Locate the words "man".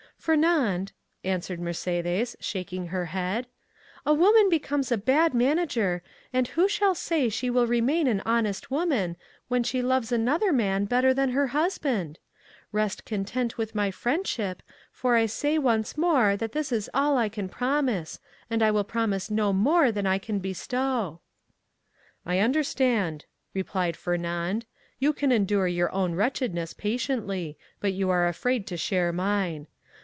10.53-10.85